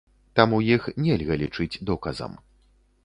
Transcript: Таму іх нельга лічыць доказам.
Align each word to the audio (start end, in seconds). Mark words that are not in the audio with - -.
Таму 0.37 0.61
іх 0.75 0.87
нельга 1.07 1.37
лічыць 1.43 1.81
доказам. 1.91 2.33